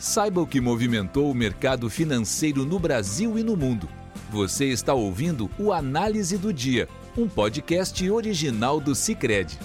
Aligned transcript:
Saiba 0.00 0.40
o 0.40 0.46
que 0.46 0.62
movimentou 0.62 1.30
o 1.30 1.34
mercado 1.34 1.90
financeiro 1.90 2.64
no 2.64 2.78
Brasil 2.78 3.38
e 3.38 3.44
no 3.44 3.54
mundo. 3.54 3.86
Você 4.30 4.64
está 4.64 4.94
ouvindo 4.94 5.50
o 5.58 5.74
Análise 5.74 6.38
do 6.38 6.54
Dia, 6.54 6.88
um 7.18 7.28
podcast 7.28 8.10
original 8.10 8.80
do 8.80 8.94
Cicred. 8.94 9.58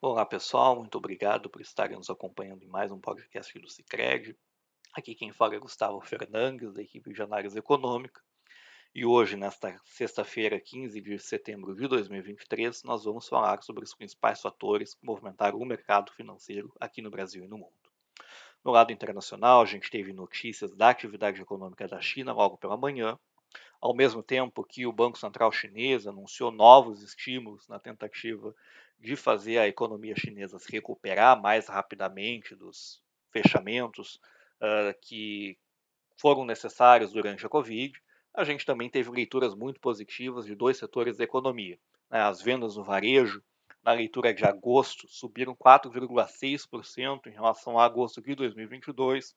Olá 0.00 0.26
pessoal, 0.26 0.74
muito 0.74 0.98
obrigado 0.98 1.48
por 1.48 1.62
estarem 1.62 1.96
nos 1.96 2.10
acompanhando 2.10 2.64
em 2.64 2.66
mais 2.66 2.90
um 2.90 2.98
podcast 2.98 3.56
do 3.60 3.70
Cicred. 3.70 4.36
Aqui 4.92 5.14
quem 5.14 5.30
fala 5.30 5.54
é 5.54 5.60
Gustavo 5.60 6.00
Fernandes, 6.00 6.74
da 6.74 6.82
equipe 6.82 7.12
de 7.12 7.22
análise 7.22 7.56
econômica. 7.56 8.20
E 8.92 9.06
hoje, 9.06 9.36
nesta 9.36 9.80
sexta-feira, 9.84 10.60
15 10.60 11.00
de 11.00 11.20
setembro 11.20 11.72
de 11.76 11.86
2023, 11.86 12.82
nós 12.82 13.04
vamos 13.04 13.28
falar 13.28 13.62
sobre 13.62 13.84
os 13.84 13.94
principais 13.94 14.40
fatores 14.40 14.92
que 14.92 15.06
movimentaram 15.06 15.56
o 15.56 15.64
mercado 15.64 16.10
financeiro 16.10 16.74
aqui 16.80 17.00
no 17.00 17.08
Brasil 17.08 17.44
e 17.44 17.48
no 17.48 17.58
mundo. 17.58 17.81
No 18.64 18.70
lado 18.70 18.92
internacional, 18.92 19.60
a 19.60 19.66
gente 19.66 19.90
teve 19.90 20.12
notícias 20.12 20.74
da 20.74 20.90
atividade 20.90 21.40
econômica 21.40 21.88
da 21.88 22.00
China 22.00 22.32
logo 22.32 22.56
pela 22.56 22.76
manhã, 22.76 23.18
ao 23.80 23.94
mesmo 23.94 24.22
tempo 24.22 24.64
que 24.64 24.86
o 24.86 24.92
Banco 24.92 25.18
Central 25.18 25.50
Chinês 25.50 26.06
anunciou 26.06 26.52
novos 26.52 27.02
estímulos 27.02 27.66
na 27.66 27.80
tentativa 27.80 28.54
de 29.00 29.16
fazer 29.16 29.58
a 29.58 29.66
economia 29.66 30.14
chinesa 30.16 30.60
se 30.60 30.70
recuperar 30.70 31.40
mais 31.40 31.66
rapidamente 31.66 32.54
dos 32.54 33.02
fechamentos 33.32 34.20
uh, 34.60 34.94
que 35.00 35.58
foram 36.16 36.44
necessários 36.44 37.12
durante 37.12 37.44
a 37.44 37.48
Covid, 37.48 38.00
a 38.32 38.44
gente 38.44 38.64
também 38.64 38.88
teve 38.88 39.10
leituras 39.10 39.54
muito 39.56 39.80
positivas 39.80 40.46
de 40.46 40.54
dois 40.54 40.76
setores 40.76 41.16
da 41.16 41.24
economia. 41.24 41.78
Né? 42.08 42.20
As 42.20 42.40
vendas 42.40 42.76
no 42.76 42.84
varejo 42.84 43.42
na 43.82 43.92
leitura 43.92 44.32
de 44.32 44.44
agosto, 44.44 45.08
subiram 45.08 45.54
4,6% 45.54 47.26
em 47.26 47.32
relação 47.32 47.78
a 47.78 47.84
agosto 47.84 48.22
de 48.22 48.34
2022, 48.34 49.34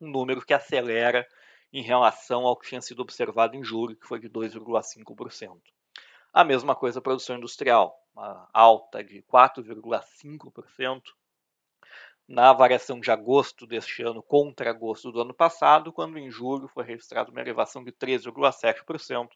um 0.00 0.10
número 0.10 0.44
que 0.44 0.54
acelera 0.54 1.26
em 1.72 1.82
relação 1.82 2.46
ao 2.46 2.56
que 2.56 2.68
tinha 2.68 2.80
sido 2.80 3.00
observado 3.00 3.56
em 3.56 3.62
julho, 3.62 3.96
que 3.96 4.06
foi 4.06 4.18
de 4.18 4.28
2,5%. 4.28 5.60
A 6.32 6.44
mesma 6.44 6.74
coisa 6.74 6.98
a 6.98 7.02
produção 7.02 7.36
industrial, 7.36 7.94
uma 8.14 8.48
alta 8.52 9.04
de 9.04 9.22
4,5% 9.22 11.02
na 12.26 12.52
variação 12.52 12.98
de 13.00 13.10
agosto 13.10 13.66
deste 13.66 14.02
ano 14.02 14.22
contra 14.22 14.70
agosto 14.70 15.12
do 15.12 15.20
ano 15.20 15.34
passado, 15.34 15.92
quando 15.92 16.18
em 16.18 16.30
julho 16.30 16.68
foi 16.68 16.84
registrada 16.84 17.30
uma 17.30 17.40
elevação 17.40 17.84
de 17.84 17.92
3,7%, 17.92 19.28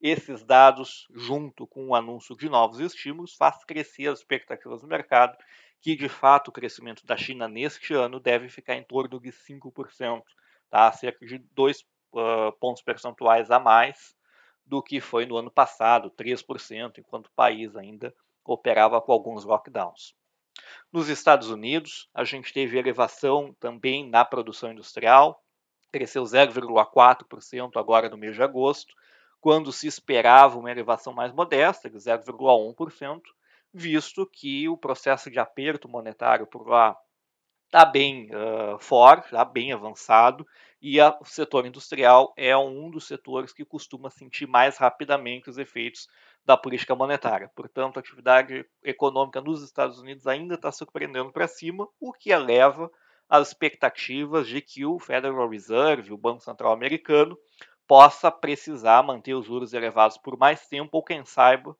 esses 0.00 0.42
dados, 0.44 1.06
junto 1.14 1.66
com 1.66 1.88
o 1.88 1.94
anúncio 1.94 2.36
de 2.36 2.48
novos 2.48 2.80
estímulos, 2.80 3.34
faz 3.34 3.62
crescer 3.64 4.08
as 4.08 4.20
expectativas 4.20 4.80
do 4.80 4.88
mercado, 4.88 5.36
que 5.80 5.94
de 5.94 6.08
fato 6.08 6.48
o 6.48 6.52
crescimento 6.52 7.04
da 7.06 7.16
China 7.16 7.48
neste 7.48 7.94
ano 7.94 8.18
deve 8.18 8.48
ficar 8.48 8.76
em 8.76 8.82
torno 8.82 9.20
de 9.20 9.30
5%, 9.30 10.22
tá? 10.70 10.90
cerca 10.92 11.24
de 11.26 11.38
2 11.38 11.80
uh, 11.80 12.52
pontos 12.58 12.82
percentuais 12.82 13.50
a 13.50 13.58
mais 13.58 14.14
do 14.64 14.82
que 14.82 15.00
foi 15.00 15.26
no 15.26 15.36
ano 15.36 15.50
passado, 15.50 16.10
3%, 16.10 16.98
enquanto 16.98 17.26
o 17.26 17.32
país 17.32 17.76
ainda 17.76 18.14
operava 18.44 19.00
com 19.00 19.12
alguns 19.12 19.44
lockdowns. 19.44 20.14
Nos 20.92 21.08
Estados 21.08 21.50
Unidos, 21.50 22.08
a 22.14 22.24
gente 22.24 22.52
teve 22.52 22.78
elevação 22.78 23.54
também 23.58 24.08
na 24.08 24.24
produção 24.24 24.72
industrial, 24.72 25.42
cresceu 25.90 26.22
0,4% 26.22 27.70
agora 27.76 28.08
no 28.08 28.16
mês 28.16 28.34
de 28.34 28.42
agosto, 28.42 28.94
quando 29.40 29.72
se 29.72 29.86
esperava 29.86 30.58
uma 30.58 30.70
elevação 30.70 31.12
mais 31.12 31.32
modesta, 31.32 31.88
de 31.88 31.96
0,1%, 31.96 33.20
visto 33.72 34.26
que 34.26 34.68
o 34.68 34.76
processo 34.76 35.30
de 35.30 35.38
aperto 35.38 35.88
monetário 35.88 36.46
por 36.46 36.68
lá 36.68 36.96
está 37.66 37.84
bem 37.84 38.28
uh, 38.34 38.78
forte, 38.80 39.26
está 39.26 39.44
bem 39.44 39.72
avançado, 39.72 40.44
e 40.82 41.00
a, 41.00 41.16
o 41.20 41.24
setor 41.24 41.64
industrial 41.66 42.32
é 42.36 42.56
um 42.56 42.90
dos 42.90 43.06
setores 43.06 43.52
que 43.52 43.64
costuma 43.64 44.10
sentir 44.10 44.46
mais 44.46 44.76
rapidamente 44.76 45.48
os 45.48 45.56
efeitos 45.56 46.08
da 46.44 46.56
política 46.56 46.96
monetária. 46.96 47.48
Portanto, 47.54 47.96
a 47.96 48.00
atividade 48.00 48.66
econômica 48.82 49.40
nos 49.40 49.62
Estados 49.62 50.00
Unidos 50.00 50.26
ainda 50.26 50.54
está 50.54 50.72
surpreendendo 50.72 51.30
para 51.32 51.46
cima, 51.46 51.86
o 52.00 52.12
que 52.12 52.30
eleva 52.30 52.90
as 53.28 53.48
expectativas 53.48 54.48
de 54.48 54.60
que 54.60 54.84
o 54.84 54.98
Federal 54.98 55.48
Reserve, 55.48 56.12
o 56.12 56.18
Banco 56.18 56.42
Central 56.42 56.72
Americano, 56.72 57.38
possa 57.90 58.30
precisar 58.30 59.02
manter 59.02 59.34
os 59.34 59.46
juros 59.46 59.72
elevados 59.72 60.16
por 60.16 60.38
mais 60.38 60.64
tempo, 60.68 60.90
ou 60.92 61.02
quem 61.02 61.24
saiba, 61.24 61.76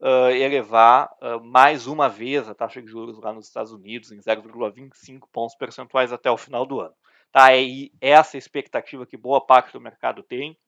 uh, 0.00 0.30
elevar 0.30 1.08
uh, 1.22 1.40
mais 1.44 1.86
uma 1.86 2.08
vez 2.08 2.48
a 2.48 2.54
taxa 2.56 2.82
de 2.82 2.88
juros 2.88 3.20
lá 3.20 3.32
nos 3.32 3.46
Estados 3.46 3.70
Unidos 3.70 4.10
em 4.10 4.18
0,25 4.18 5.28
pontos 5.32 5.54
percentuais 5.54 6.12
até 6.12 6.28
o 6.28 6.36
final 6.36 6.66
do 6.66 6.80
ano. 6.80 6.92
Tá, 7.30 7.56
é 7.56 7.88
essa 8.00 8.36
expectativa 8.36 9.06
que 9.06 9.16
boa 9.16 9.40
parte 9.40 9.72
do 9.72 9.80
mercado 9.80 10.24
tem. 10.24 10.58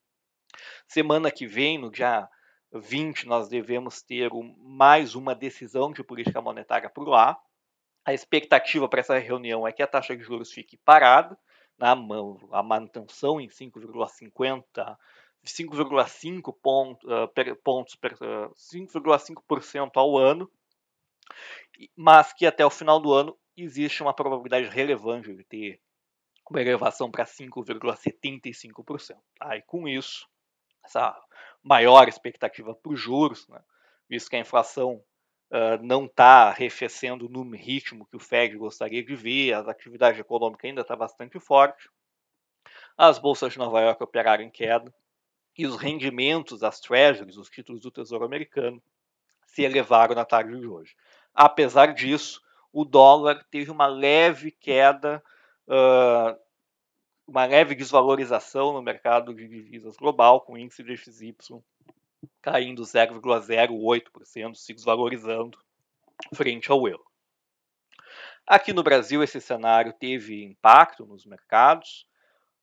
Semana 0.86 1.32
que 1.32 1.48
vem, 1.48 1.78
no 1.78 1.90
dia 1.90 2.28
20, 2.72 3.26
nós 3.26 3.48
devemos 3.48 4.02
ter 4.02 4.32
um, 4.32 4.54
mais 4.60 5.16
uma 5.16 5.34
decisão 5.34 5.90
de 5.90 6.04
política 6.04 6.40
monetária 6.40 6.88
por 6.88 7.08
lá. 7.08 7.36
A 8.04 8.14
expectativa 8.14 8.88
para 8.88 9.00
essa 9.00 9.18
reunião 9.18 9.66
é 9.66 9.72
que 9.72 9.82
a 9.82 9.86
taxa 9.88 10.16
de 10.16 10.22
juros 10.22 10.52
fique 10.52 10.76
parada, 10.76 11.36
na 11.78 11.92
a 12.52 12.62
manutenção 12.62 13.40
em 13.40 13.48
5,50 13.48 14.96
5,5 15.46 16.52
ponto, 16.60 17.06
uh, 17.06 17.28
pontos, 17.62 17.94
uh, 17.94 18.52
5,5% 18.54 19.90
ao 19.94 20.18
ano, 20.18 20.50
mas 21.94 22.32
que 22.32 22.46
até 22.46 22.66
o 22.66 22.70
final 22.70 22.98
do 22.98 23.12
ano 23.12 23.38
existe 23.56 24.02
uma 24.02 24.14
probabilidade 24.14 24.68
relevante 24.68 25.32
de 25.34 25.44
ter 25.44 25.80
uma 26.50 26.60
elevação 26.60 27.10
para 27.10 27.24
5,75%. 27.24 29.16
Aí 29.40 29.62
com 29.62 29.88
isso, 29.88 30.28
essa 30.84 31.16
maior 31.62 32.08
expectativa 32.08 32.74
para 32.74 32.92
os 32.92 33.00
juros, 33.00 33.46
né, 33.48 33.62
visto 34.08 34.30
que 34.30 34.36
a 34.36 34.40
inflação 34.40 35.02
uh, 35.50 35.82
não 35.82 36.06
está 36.06 36.48
arrefecendo 36.48 37.28
no 37.28 37.48
ritmo 37.54 38.06
que 38.06 38.16
o 38.16 38.20
Fed 38.20 38.56
gostaria 38.56 39.04
de 39.04 39.14
ver, 39.14 39.52
a 39.52 39.60
atividade 39.60 40.20
econômica 40.20 40.66
ainda 40.66 40.82
está 40.82 40.96
bastante 40.96 41.38
forte. 41.38 41.88
As 42.96 43.18
bolsas 43.18 43.52
de 43.52 43.58
Nova 43.58 43.80
York 43.80 44.02
operaram 44.02 44.42
em 44.42 44.50
queda 44.50 44.92
e 45.56 45.66
os 45.66 45.76
rendimentos 45.76 46.60
das 46.60 46.80
treasuries, 46.80 47.36
os 47.36 47.48
títulos 47.48 47.82
do 47.82 47.90
Tesouro 47.90 48.24
Americano, 48.24 48.82
se 49.46 49.62
elevaram 49.62 50.14
na 50.14 50.24
tarde 50.24 50.58
de 50.58 50.66
hoje. 50.66 50.94
Apesar 51.34 51.94
disso, 51.94 52.42
o 52.72 52.84
dólar 52.84 53.46
teve 53.50 53.70
uma 53.70 53.86
leve 53.86 54.50
queda, 54.50 55.22
uh, 55.66 56.38
uma 57.26 57.44
leve 57.46 57.74
desvalorização 57.74 58.72
no 58.72 58.82
mercado 58.82 59.34
de 59.34 59.48
divisas 59.48 59.96
global, 59.96 60.42
com 60.42 60.58
índice 60.58 60.82
de 60.82 60.96
XY 60.96 61.62
caindo 62.46 62.82
0,08%, 62.82 64.54
se 64.54 64.72
desvalorizando 64.72 65.58
frente 66.32 66.70
ao 66.70 66.86
euro. 66.86 67.04
Aqui 68.46 68.72
no 68.72 68.84
Brasil, 68.84 69.20
esse 69.20 69.40
cenário 69.40 69.92
teve 69.92 70.44
impacto 70.44 71.04
nos 71.04 71.26
mercados. 71.26 72.06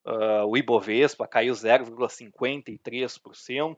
Uh, 0.06 0.46
o 0.46 0.56
Ibovespa 0.56 1.28
caiu 1.28 1.52
0,53% 1.52 3.76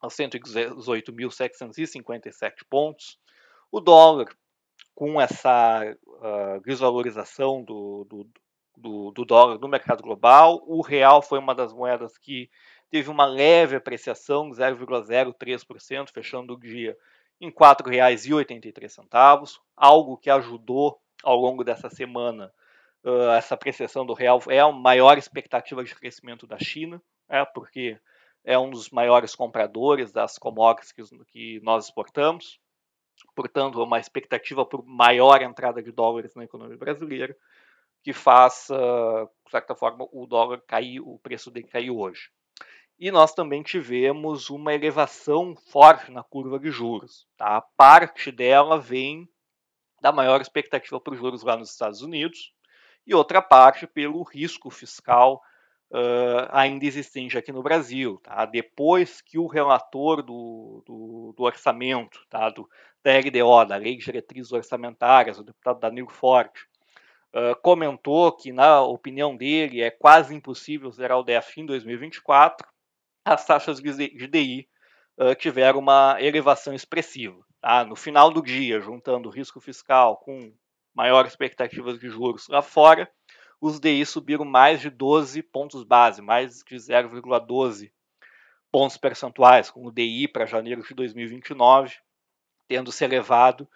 a 0.00 0.06
118.757 0.06 2.64
pontos. 2.70 3.18
O 3.72 3.80
dólar, 3.80 4.28
com 4.94 5.20
essa 5.20 5.92
uh, 6.06 6.60
desvalorização 6.64 7.64
do, 7.64 8.06
do, 8.08 8.30
do, 8.76 9.10
do 9.10 9.24
dólar 9.24 9.58
no 9.58 9.66
mercado 9.66 10.04
global, 10.04 10.62
o 10.68 10.82
real 10.82 11.20
foi 11.20 11.40
uma 11.40 11.52
das 11.52 11.72
moedas 11.72 12.16
que 12.16 12.48
teve 12.90 13.10
uma 13.10 13.24
leve 13.24 13.76
apreciação, 13.76 14.50
0,03%, 14.50 16.10
fechando 16.12 16.54
o 16.54 16.58
dia 16.58 16.96
em 17.40 17.48
R$ 17.48 17.54
4,83, 17.54 19.58
algo 19.76 20.16
que 20.16 20.30
ajudou 20.30 21.00
ao 21.22 21.36
longo 21.36 21.64
dessa 21.64 21.90
semana 21.90 22.52
uh, 23.04 23.30
essa 23.30 23.54
apreciação 23.54 24.06
do 24.06 24.12
real 24.12 24.40
é 24.48 24.60
a 24.60 24.72
maior 24.72 25.18
expectativa 25.18 25.84
de 25.84 25.94
crescimento 25.94 26.46
da 26.46 26.58
China, 26.58 27.02
é, 27.28 27.44
porque 27.44 27.98
é 28.44 28.58
um 28.58 28.70
dos 28.70 28.90
maiores 28.90 29.34
compradores 29.34 30.12
das 30.12 30.38
commodities 30.38 30.92
que, 30.92 31.02
que 31.26 31.60
nós 31.62 31.86
exportamos, 31.86 32.60
portanto, 33.34 33.80
é 33.80 33.84
uma 33.84 33.98
expectativa 33.98 34.64
por 34.64 34.84
maior 34.84 35.42
entrada 35.42 35.82
de 35.82 35.90
dólares 35.90 36.34
na 36.34 36.44
economia 36.44 36.76
brasileira, 36.76 37.36
que 38.02 38.12
uh, 38.12 39.28
de 39.44 39.50
certa 39.50 39.74
forma, 39.74 40.06
o 40.12 40.26
dólar 40.26 40.62
cair, 40.66 41.00
o 41.00 41.18
preço 41.18 41.50
dele 41.50 41.66
cair 41.66 41.90
hoje. 41.90 42.30
E 42.98 43.10
nós 43.10 43.34
também 43.34 43.62
tivemos 43.62 44.48
uma 44.48 44.72
elevação 44.72 45.54
forte 45.54 46.10
na 46.10 46.22
curva 46.22 46.58
de 46.58 46.70
juros. 46.70 47.26
Tá? 47.36 47.58
A 47.58 47.60
parte 47.60 48.32
dela 48.32 48.78
vem 48.78 49.28
da 50.00 50.10
maior 50.10 50.40
expectativa 50.40 50.98
para 51.00 51.12
os 51.12 51.18
juros 51.18 51.42
lá 51.42 51.56
nos 51.56 51.70
Estados 51.70 52.00
Unidos, 52.00 52.52
e 53.06 53.14
outra 53.14 53.42
parte 53.42 53.86
pelo 53.86 54.22
risco 54.22 54.70
fiscal 54.70 55.40
uh, 55.90 56.48
ainda 56.50 56.84
existente 56.86 57.36
aqui 57.36 57.52
no 57.52 57.62
Brasil. 57.62 58.18
Tá? 58.22 58.44
Depois 58.46 59.20
que 59.20 59.38
o 59.38 59.46
relator 59.46 60.22
do, 60.22 60.82
do, 60.86 61.34
do 61.36 61.42
orçamento, 61.42 62.20
tá? 62.30 62.48
do, 62.50 62.68
da 63.02 63.12
LDO, 63.18 63.66
da 63.66 63.76
Lei 63.76 63.96
de 63.96 64.04
Diretrizes 64.04 64.52
Orçamentárias, 64.52 65.38
o 65.38 65.44
deputado 65.44 65.80
Danilo 65.80 66.10
Forte, 66.10 66.66
uh, 67.34 67.54
comentou 67.62 68.32
que, 68.32 68.52
na 68.52 68.80
opinião 68.80 69.36
dele, 69.36 69.82
é 69.82 69.90
quase 69.90 70.34
impossível 70.34 70.90
zerar 70.90 71.18
o 71.18 71.22
DF 71.22 71.60
em 71.60 71.66
2024, 71.66 72.66
as 73.26 73.44
taxas 73.44 73.80
de 73.80 74.26
DI 74.28 74.68
uh, 75.18 75.34
tiveram 75.34 75.80
uma 75.80 76.16
elevação 76.20 76.72
expressiva. 76.72 77.44
Tá? 77.60 77.84
No 77.84 77.96
final 77.96 78.30
do 78.30 78.42
dia, 78.42 78.80
juntando 78.80 79.28
risco 79.28 79.60
fiscal 79.60 80.16
com 80.18 80.52
maiores 80.94 81.32
expectativas 81.32 81.98
de 81.98 82.08
juros 82.08 82.48
lá 82.48 82.62
fora, 82.62 83.10
os 83.60 83.80
DI 83.80 84.06
subiram 84.06 84.44
mais 84.44 84.80
de 84.80 84.88
12 84.88 85.42
pontos 85.42 85.82
base, 85.82 86.22
mais 86.22 86.62
de 86.62 86.76
0,12 86.76 87.90
pontos 88.70 88.96
percentuais, 88.96 89.70
com 89.70 89.86
o 89.86 89.92
DI 89.92 90.28
para 90.28 90.46
janeiro 90.46 90.82
de 90.82 90.94
2029 90.94 91.96
tendo 92.68 92.92
se 92.92 93.04
elevado 93.04 93.68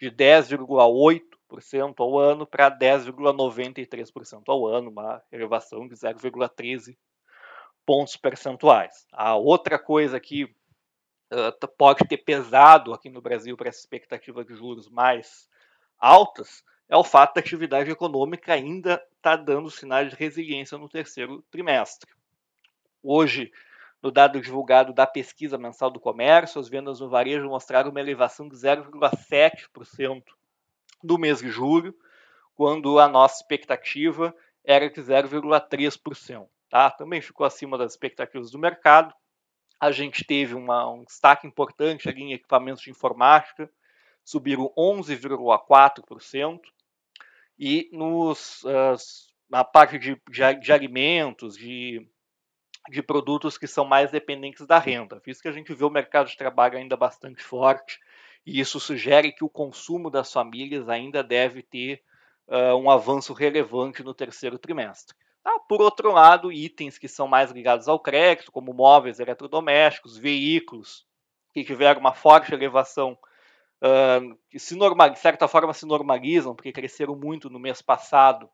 de 0.00 0.10
10,8% 0.10 1.94
ao 1.98 2.18
ano 2.18 2.46
para 2.46 2.70
10,93% 2.70 4.42
ao 4.46 4.66
ano, 4.66 4.90
uma 4.90 5.22
elevação 5.32 5.86
de 5.88 5.94
0,13 5.94 6.96
pontos 7.86 8.16
percentuais. 8.16 9.06
A 9.12 9.36
outra 9.36 9.78
coisa 9.78 10.18
que 10.18 10.44
uh, 10.44 11.68
pode 11.78 12.06
ter 12.08 12.18
pesado 12.18 12.92
aqui 12.92 13.08
no 13.08 13.22
Brasil 13.22 13.56
para 13.56 13.68
essa 13.68 13.78
expectativa 13.78 14.44
de 14.44 14.54
juros 14.54 14.88
mais 14.88 15.48
altas 15.98 16.64
é 16.88 16.96
o 16.96 17.04
fato 17.04 17.34
da 17.34 17.40
atividade 17.40 17.90
econômica 17.90 18.52
ainda 18.52 18.94
estar 19.16 19.36
tá 19.38 19.42
dando 19.42 19.70
sinais 19.70 20.10
de 20.10 20.16
resiliência 20.16 20.76
no 20.76 20.88
terceiro 20.88 21.42
trimestre. 21.50 22.12
Hoje, 23.02 23.52
no 24.02 24.10
dado 24.10 24.40
divulgado 24.40 24.92
da 24.92 25.06
pesquisa 25.06 25.56
mensal 25.56 25.90
do 25.90 26.00
comércio, 26.00 26.60
as 26.60 26.68
vendas 26.68 27.00
no 27.00 27.08
varejo 27.08 27.48
mostraram 27.48 27.90
uma 27.90 28.00
elevação 28.00 28.48
de 28.48 28.56
0,7% 28.56 30.22
no 31.02 31.18
mês 31.18 31.40
de 31.40 31.50
julho, 31.50 31.94
quando 32.54 32.98
a 32.98 33.08
nossa 33.08 33.36
expectativa 33.36 34.34
era 34.64 34.88
de 34.88 35.00
0,3%. 35.00 36.46
Tá? 36.68 36.90
Também 36.90 37.20
ficou 37.20 37.46
acima 37.46 37.78
das 37.78 37.92
expectativas 37.92 38.50
do 38.50 38.58
mercado. 38.58 39.14
A 39.80 39.90
gente 39.90 40.24
teve 40.24 40.54
uma, 40.54 40.90
um 40.90 41.04
destaque 41.04 41.46
importante 41.46 42.08
ali 42.08 42.22
em 42.22 42.32
equipamentos 42.32 42.82
de 42.82 42.90
informática, 42.90 43.70
subiram 44.24 44.72
11,4%. 44.76 46.60
E 47.58 47.88
nos, 47.92 48.62
na 49.48 49.64
parte 49.64 49.98
de, 49.98 50.20
de, 50.30 50.54
de 50.60 50.72
alimentos, 50.72 51.56
de 51.56 52.06
de 52.88 53.02
produtos 53.02 53.58
que 53.58 53.66
são 53.66 53.84
mais 53.84 54.10
dependentes 54.10 54.66
da 54.66 54.78
renda, 54.78 55.20
visto 55.24 55.42
que 55.42 55.48
a 55.48 55.52
gente 55.52 55.74
vê 55.74 55.84
o 55.84 55.90
mercado 55.90 56.28
de 56.28 56.36
trabalho 56.36 56.78
ainda 56.78 56.96
bastante 56.96 57.42
forte 57.42 57.98
e 58.44 58.60
isso 58.60 58.78
sugere 58.78 59.32
que 59.32 59.44
o 59.44 59.48
consumo 59.48 60.08
das 60.08 60.32
famílias 60.32 60.88
ainda 60.88 61.22
deve 61.22 61.62
ter 61.62 62.02
uh, 62.46 62.76
um 62.76 62.88
avanço 62.88 63.32
relevante 63.32 64.04
no 64.04 64.14
terceiro 64.14 64.58
trimestre. 64.58 65.16
Ah, 65.48 65.60
por 65.60 65.80
outro 65.80 66.10
lado, 66.10 66.50
itens 66.50 66.98
que 66.98 67.06
são 67.06 67.28
mais 67.28 67.52
ligados 67.52 67.86
ao 67.86 68.00
crédito, 68.00 68.50
como 68.50 68.74
móveis, 68.74 69.20
eletrodomésticos, 69.20 70.16
veículos, 70.16 71.06
que 71.54 71.62
tiveram 71.62 72.00
uma 72.00 72.12
forte 72.12 72.52
elevação, 72.52 73.16
uh, 73.80 74.36
que 74.50 74.58
se 74.58 74.74
normal, 74.74 75.08
de 75.10 75.20
certa 75.20 75.46
forma 75.46 75.72
se 75.72 75.86
normalizam, 75.86 76.52
porque 76.52 76.72
cresceram 76.72 77.14
muito 77.14 77.48
no 77.48 77.60
mês 77.60 77.80
passado, 77.80 78.50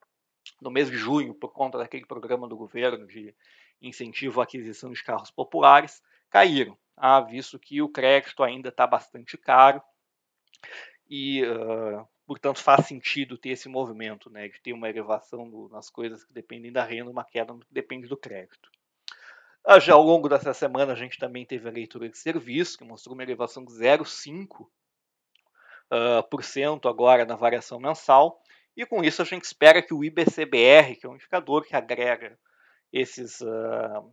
no 0.61 0.71
mês 0.71 0.91
de 0.91 0.99
junho, 0.99 1.33
por 1.33 1.55
conta 1.55 1.79
daquele 1.79 2.05
programa 2.05 2.47
do 2.47 2.59
governo 2.59 3.07
de 3.07 3.35
incentivo 3.81 4.43
à 4.43 4.45
aquisição 4.45 4.93
de 4.93 5.03
carros 5.03 5.31
populares, 5.31 6.03
caíram, 6.29 6.77
ah, 6.95 7.23
visto 7.23 7.59
que 7.59 7.81
o 7.81 7.89
crédito 7.89 8.43
ainda 8.43 8.69
está 8.69 8.87
bastante 8.87 9.39
caro. 9.39 9.83
E, 11.09 11.43
uh, 11.43 12.07
portanto, 12.33 12.63
faz 12.63 12.87
sentido 12.87 13.37
ter 13.37 13.51
esse 13.51 13.69
movimento, 13.69 14.31
né, 14.31 14.49
de 14.49 14.59
ter 14.63 14.73
uma 14.73 14.89
elevação 14.89 15.69
nas 15.71 15.91
coisas 15.91 16.25
que 16.25 16.33
dependem 16.33 16.73
da 16.73 16.83
renda, 16.83 17.11
uma 17.11 17.25
queda 17.25 17.53
que 17.53 17.67
depende 17.71 18.09
do 18.09 18.17
crédito. 18.17 18.71
Ah, 19.63 19.79
já 19.79 19.93
ao 19.93 20.03
longo 20.03 20.31
dessa 20.31 20.55
semana, 20.55 20.95
a 20.95 20.97
gente 20.97 21.19
também 21.19 21.45
teve 21.45 21.69
a 21.69 21.73
leitura 21.73 22.09
de 22.09 22.17
serviço, 22.17 22.79
que 22.79 22.85
mostrou 22.85 23.13
uma 23.13 23.23
elevação 23.23 23.63
de 23.63 23.73
0,5% 23.75 24.63
uh, 24.63 24.69
por 26.31 26.43
cento 26.43 26.89
agora 26.89 27.27
na 27.27 27.37
variação 27.37 27.79
mensal, 27.79 28.43
e 28.75 28.87
com 28.87 29.05
isso 29.05 29.21
a 29.21 29.27
gente 29.27 29.45
espera 29.45 29.83
que 29.83 29.93
o 29.93 30.03
IBCBR, 30.03 30.97
que 30.97 31.05
é 31.05 31.09
um 31.11 31.17
indicador 31.17 31.67
que 31.67 31.77
agrega 31.77 32.39
esses 32.91 33.43
uh, 33.43 34.11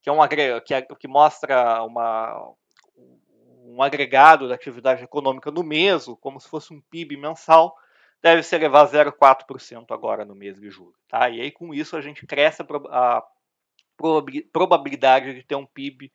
que 0.00 0.08
é 0.08 0.12
um 0.12 0.18
que, 0.64 0.82
que 0.96 1.08
mostra 1.08 1.82
uma, 1.82 2.54
um 3.76 3.82
agregado 3.82 4.48
da 4.48 4.54
atividade 4.54 5.04
econômica 5.04 5.50
no 5.50 5.62
mês, 5.62 6.06
como 6.22 6.40
se 6.40 6.48
fosse 6.48 6.72
um 6.72 6.80
PIB 6.80 7.18
mensal, 7.18 7.76
deve 8.22 8.42
se 8.42 8.56
elevar 8.56 8.88
0,4% 8.88 9.84
agora 9.90 10.24
no 10.24 10.34
mês 10.34 10.58
de 10.58 10.70
julho. 10.70 10.94
Tá? 11.06 11.28
E 11.28 11.42
aí, 11.42 11.50
com 11.50 11.74
isso, 11.74 11.94
a 11.94 12.00
gente 12.00 12.26
cresce 12.26 12.64
a 12.90 13.22
probabilidade 14.50 15.34
de 15.34 15.42
ter 15.42 15.56
um 15.56 15.66
PIB 15.66 16.10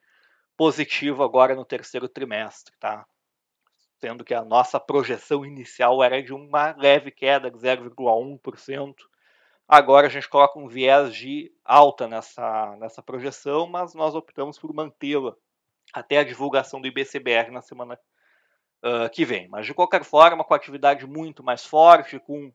positivo 0.58 1.24
agora 1.24 1.54
no 1.54 1.64
terceiro 1.64 2.10
trimestre. 2.10 2.74
Tá? 2.80 3.06
Sendo 4.00 4.24
que 4.24 4.34
a 4.34 4.44
nossa 4.44 4.80
projeção 4.80 5.46
inicial 5.46 6.04
era 6.04 6.22
de 6.24 6.34
uma 6.34 6.76
leve 6.76 7.12
queda 7.12 7.52
de 7.52 7.58
0,1%. 7.60 8.96
Agora 9.68 10.08
a 10.08 10.10
gente 10.10 10.28
coloca 10.28 10.58
um 10.58 10.68
viés 10.68 11.14
de 11.14 11.54
alta 11.64 12.08
nessa, 12.08 12.76
nessa 12.78 13.04
projeção, 13.04 13.68
mas 13.68 13.94
nós 13.94 14.16
optamos 14.16 14.58
por 14.58 14.74
mantê-la 14.74 15.36
até 15.94 16.18
a 16.18 16.24
divulgação 16.24 16.82
do 16.82 16.88
IBCBR 16.88 17.52
na 17.52 17.62
semana 17.62 18.00
uh, 18.84 19.10
que 19.12 19.26
vem. 19.26 19.48
Mas 19.48 19.66
de 19.66 19.74
qualquer 19.74 20.04
forma, 20.04 20.44
com 20.44 20.54
atividade 20.54 21.06
muito 21.06 21.44
mais 21.44 21.66
forte, 21.66 22.20
com 22.20 22.52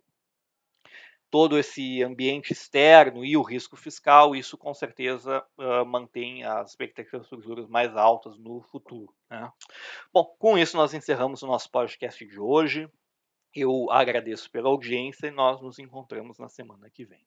todo 1.31 1.59
esse 1.59 2.03
ambiente 2.03 2.53
externo 2.53 3.25
e 3.25 3.37
o 3.37 3.43
risco 3.43 3.77
fiscal, 3.77 4.35
isso 4.35 4.57
com 4.57 4.73
certeza 4.73 5.45
uh, 5.59 5.85
mantém 5.85 6.45
as 6.45 6.71
expectativas 6.71 7.29
de 7.29 7.41
juros 7.41 7.69
mais 7.69 7.97
altas 7.97 8.39
no 8.39 8.63
futuro. 8.63 9.15
Né? 9.31 9.51
Bom, 10.13 10.25
com 10.39 10.57
isso 10.57 10.77
nós 10.77 10.95
encerramos 10.95 11.43
o 11.43 11.47
nosso 11.47 11.71
podcast 11.71 12.25
de 12.25 12.41
hoje. 12.41 12.89
Eu 13.55 13.91
agradeço 13.91 14.51
pela 14.51 14.69
audiência 14.69 15.27
e 15.27 15.31
nós 15.31 15.61
nos 15.61 15.79
encontramos 15.79 16.39
na 16.39 16.49
semana 16.49 16.91
que 16.91 17.05
vem. 17.05 17.27